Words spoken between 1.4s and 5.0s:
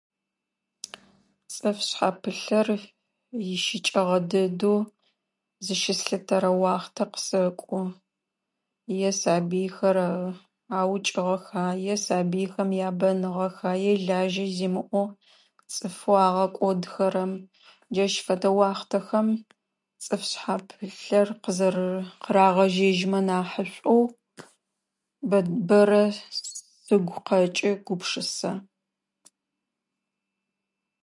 Цыф шъхьэ пылъыр ищыкӏагъэ дэдэу